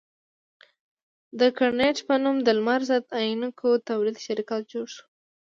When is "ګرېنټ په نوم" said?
1.57-2.37